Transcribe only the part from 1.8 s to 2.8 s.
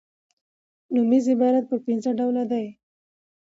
پنځه ډوله دئ.